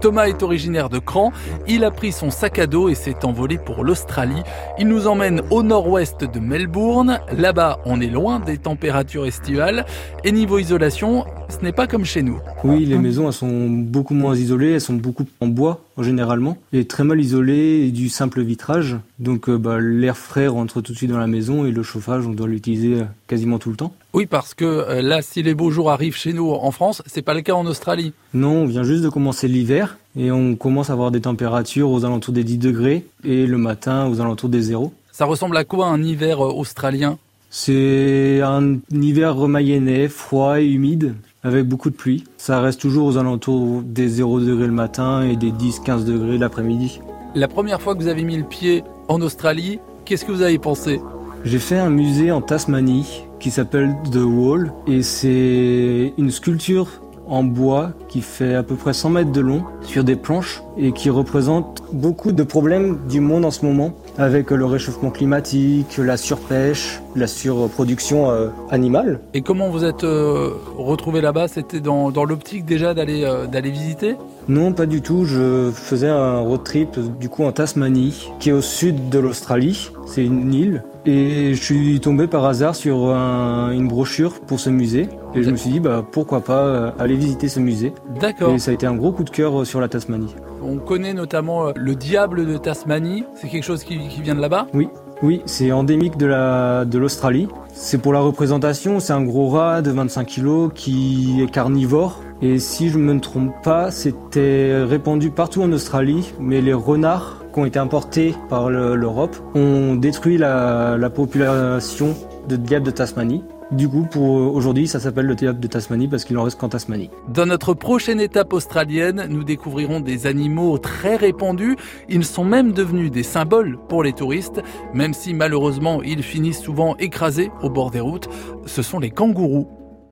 Thomas 0.00 0.28
est 0.28 0.42
originaire 0.42 0.88
de 0.88 0.98
Cran. 0.98 1.32
Il 1.68 1.84
a 1.84 1.90
pris 1.90 2.12
son 2.12 2.30
sac 2.30 2.58
à 2.58 2.66
dos 2.66 2.88
et 2.88 2.94
s'est 2.94 3.24
envolé 3.24 3.58
pour 3.58 3.84
l'Australie. 3.84 4.42
Il 4.78 4.88
nous 4.88 5.06
emmène 5.06 5.42
au 5.50 5.62
nord-ouest 5.62 6.24
de 6.24 6.40
Melbourne. 6.40 7.20
Là-bas, 7.32 7.80
on 7.84 8.00
est 8.00 8.06
loin 8.06 8.40
des 8.40 8.56
températures 8.56 9.26
estivales. 9.26 9.84
Et 10.24 10.32
niveau 10.32 10.58
isolation, 10.58 11.26
ce 11.50 11.62
n'est 11.62 11.72
pas 11.72 11.86
comme 11.86 12.04
chez 12.04 12.22
nous. 12.22 12.38
Oui, 12.64 12.84
les 12.84 12.98
maisons 12.98 13.26
elles 13.26 13.32
sont 13.32 13.68
beaucoup 13.68 14.14
moins 14.14 14.34
isolées, 14.34 14.72
elles 14.72 14.80
sont 14.80 14.94
beaucoup 14.94 15.26
en 15.40 15.46
bois 15.46 15.80
généralement, 15.98 16.56
et 16.72 16.86
très 16.86 17.04
mal 17.04 17.20
isolées 17.20 17.86
et 17.86 17.90
du 17.90 18.08
simple 18.08 18.42
vitrage. 18.42 18.96
Donc 19.18 19.48
euh, 19.48 19.58
bah, 19.58 19.78
l'air 19.80 20.16
frais 20.16 20.46
rentre 20.46 20.80
tout 20.80 20.92
de 20.92 20.96
suite 20.96 21.10
dans 21.10 21.18
la 21.18 21.26
maison 21.26 21.66
et 21.66 21.70
le 21.70 21.82
chauffage 21.82 22.26
on 22.26 22.30
doit 22.30 22.48
l'utiliser 22.48 23.02
euh, 23.02 23.04
quasiment 23.26 23.58
tout 23.58 23.70
le 23.70 23.76
temps. 23.76 23.92
Oui, 24.12 24.26
parce 24.26 24.54
que 24.54 24.64
euh, 24.64 25.02
là, 25.02 25.22
si 25.22 25.42
les 25.42 25.54
beaux 25.54 25.70
jours 25.70 25.90
arrivent 25.90 26.16
chez 26.16 26.32
nous 26.32 26.50
en 26.50 26.70
France, 26.70 27.02
c'est 27.06 27.22
pas 27.22 27.34
le 27.34 27.42
cas 27.42 27.54
en 27.54 27.66
Australie. 27.66 28.12
Non, 28.34 28.62
on 28.62 28.66
vient 28.66 28.82
juste 28.82 29.02
de 29.02 29.08
commencer 29.08 29.48
l'hiver 29.48 29.98
et 30.16 30.30
on 30.30 30.56
commence 30.56 30.90
à 30.90 30.94
avoir 30.94 31.10
des 31.10 31.20
températures 31.20 31.90
aux 31.90 32.04
alentours 32.04 32.34
des 32.34 32.44
10 32.44 32.58
degrés 32.58 33.04
et 33.24 33.46
le 33.46 33.58
matin 33.58 34.08
aux 34.08 34.20
alentours 34.20 34.48
des 34.48 34.62
0. 34.62 34.92
Ça 35.12 35.24
ressemble 35.26 35.56
à 35.56 35.64
quoi 35.64 35.88
un 35.88 36.02
hiver 36.02 36.40
australien? 36.40 37.18
C'est 37.52 38.40
un 38.42 38.76
hiver 38.92 39.34
remayennais, 39.34 40.06
froid 40.06 40.60
et 40.60 40.66
humide 40.66 41.14
avec 41.42 41.66
beaucoup 41.66 41.90
de 41.90 41.96
pluie. 41.96 42.24
Ça 42.36 42.60
reste 42.60 42.80
toujours 42.80 43.06
aux 43.06 43.16
alentours 43.16 43.82
des 43.82 44.08
0 44.08 44.40
degrés 44.40 44.66
le 44.66 44.72
matin 44.72 45.22
et 45.22 45.36
des 45.36 45.50
10-15 45.50 46.04
degrés 46.04 46.38
l'après-midi. 46.38 47.00
La 47.34 47.48
première 47.48 47.80
fois 47.80 47.94
que 47.94 48.02
vous 48.02 48.08
avez 48.08 48.24
mis 48.24 48.36
le 48.36 48.44
pied 48.44 48.82
en 49.08 49.20
Australie, 49.22 49.78
qu'est-ce 50.04 50.24
que 50.24 50.32
vous 50.32 50.42
avez 50.42 50.58
pensé? 50.58 51.00
J'ai 51.44 51.58
fait 51.58 51.78
un 51.78 51.90
musée 51.90 52.32
en 52.32 52.42
Tasmanie 52.42 53.22
qui 53.38 53.50
s'appelle 53.50 53.96
The 54.12 54.16
Wall 54.16 54.72
et 54.86 55.02
c'est 55.02 56.12
une 56.18 56.30
sculpture 56.30 57.00
en 57.26 57.44
bois 57.44 57.92
qui 58.08 58.20
fait 58.20 58.54
à 58.54 58.62
peu 58.62 58.74
près 58.74 58.92
100 58.92 59.10
mètres 59.10 59.32
de 59.32 59.40
long 59.40 59.62
sur 59.82 60.04
des 60.04 60.16
planches 60.16 60.62
et 60.76 60.92
qui 60.92 61.08
représente 61.08 61.82
beaucoup 61.92 62.32
de 62.32 62.42
problèmes 62.42 62.98
du 63.08 63.20
monde 63.20 63.44
en 63.44 63.50
ce 63.52 63.64
moment 63.64 63.94
avec 64.18 64.50
le 64.50 64.64
réchauffement 64.64 65.10
climatique, 65.10 65.98
la 65.98 66.16
surpêche, 66.16 67.00
la 67.16 67.26
surproduction 67.26 68.30
euh, 68.30 68.48
animale. 68.70 69.20
Et 69.34 69.42
comment 69.42 69.68
vous 69.68 69.84
êtes 69.84 70.04
euh, 70.04 70.50
retrouvé 70.76 71.20
là-bas? 71.20 71.48
C'était 71.48 71.80
dans, 71.80 72.10
l'optique 72.24 72.64
déjà 72.64 72.94
d'aller 72.94 73.24
euh, 73.24 73.46
d'aller 73.46 73.70
visiter? 73.70 74.16
Non, 74.48 74.72
pas 74.72 74.86
du 74.86 75.02
tout. 75.02 75.24
Je 75.24 75.70
faisais 75.72 76.08
un 76.08 76.38
road 76.38 76.64
trip 76.64 76.98
du 77.18 77.28
coup 77.28 77.44
en 77.44 77.52
Tasmanie, 77.52 78.30
qui 78.40 78.50
est 78.50 78.52
au 78.52 78.62
sud 78.62 79.08
de 79.08 79.18
l'Australie. 79.18 79.90
C'est 80.06 80.24
une 80.24 80.52
île. 80.52 80.82
Et 81.06 81.54
je 81.54 81.62
suis 81.62 82.00
tombé 82.00 82.26
par 82.26 82.44
hasard 82.44 82.74
sur 82.74 83.10
une 83.10 83.88
brochure 83.88 84.40
pour 84.40 84.60
ce 84.60 84.68
musée. 84.68 85.08
Et 85.34 85.42
je 85.42 85.50
me 85.50 85.56
suis 85.56 85.70
dit, 85.70 85.80
bah, 85.80 86.04
pourquoi 86.10 86.40
pas 86.40 86.92
aller 86.98 87.14
visiter 87.14 87.48
ce 87.48 87.58
musée. 87.58 87.94
D'accord. 88.20 88.52
Et 88.52 88.58
ça 88.58 88.70
a 88.70 88.74
été 88.74 88.86
un 88.86 88.94
gros 88.94 89.12
coup 89.12 89.24
de 89.24 89.30
cœur 89.30 89.64
sur 89.66 89.80
la 89.80 89.88
Tasmanie. 89.88 90.34
On 90.62 90.76
connaît 90.78 91.14
notamment 91.14 91.68
euh, 91.68 91.72
le 91.76 91.94
diable 91.94 92.46
de 92.46 92.56
Tasmanie. 92.56 93.24
C'est 93.34 93.48
quelque 93.48 93.64
chose 93.64 93.84
qui, 93.84 93.96
vient 94.22 94.34
de 94.34 94.40
là-bas? 94.40 94.66
Oui, 94.74 94.88
oui, 95.22 95.42
c'est 95.46 95.72
endémique 95.72 96.16
de 96.16 96.26
la 96.26 96.84
de 96.84 96.98
l'Australie. 96.98 97.48
C'est 97.72 97.98
pour 97.98 98.12
la 98.12 98.20
représentation, 98.20 99.00
c'est 99.00 99.12
un 99.12 99.22
gros 99.22 99.48
rat 99.48 99.82
de 99.82 99.90
25 99.90 100.26
kg 100.26 100.72
qui 100.74 101.40
est 101.42 101.50
carnivore. 101.50 102.20
Et 102.42 102.58
si 102.58 102.88
je 102.88 102.98
ne 102.98 103.04
me 103.04 103.20
trompe 103.20 103.52
pas, 103.62 103.90
c'était 103.90 104.82
répandu 104.82 105.30
partout 105.30 105.62
en 105.62 105.72
Australie, 105.72 106.32
mais 106.38 106.60
les 106.60 106.72
renards 106.72 107.44
qui 107.52 107.58
ont 107.58 107.64
été 107.64 107.78
importés 107.78 108.34
par 108.48 108.70
l'Europe 108.70 109.36
ont 109.54 109.94
détruit 109.94 110.38
la 110.38 111.10
population 111.14 112.14
de 112.50 112.56
diable 112.56 112.86
de 112.86 112.90
Tasmanie. 112.90 113.44
Du 113.70 113.88
coup, 113.88 114.04
pour 114.10 114.24
aujourd'hui, 114.24 114.88
ça 114.88 114.98
s'appelle 114.98 115.26
le 115.26 115.36
théâtre 115.36 115.60
de 115.60 115.66
Tasmanie 115.68 116.08
parce 116.08 116.24
qu'il 116.24 116.36
en 116.36 116.42
reste 116.42 116.58
qu'en 116.58 116.68
Tasmanie. 116.68 117.08
Dans 117.28 117.46
notre 117.46 117.74
prochaine 117.74 118.20
étape 118.20 118.52
australienne, 118.52 119.26
nous 119.30 119.44
découvrirons 119.44 120.00
des 120.00 120.26
animaux 120.26 120.76
très 120.78 121.14
répandus. 121.14 121.76
Ils 122.08 122.24
sont 122.24 122.44
même 122.44 122.72
devenus 122.72 123.12
des 123.12 123.22
symboles 123.22 123.78
pour 123.88 124.02
les 124.02 124.12
touristes, 124.12 124.60
même 124.92 125.14
si 125.14 125.32
malheureusement 125.32 126.02
ils 126.02 126.24
finissent 126.24 126.62
souvent 126.62 126.96
écrasés 126.96 127.52
au 127.62 127.70
bord 127.70 127.92
des 127.92 128.00
routes. 128.00 128.28
Ce 128.66 128.82
sont 128.82 128.98
les 128.98 129.10
kangourous. 129.10 129.79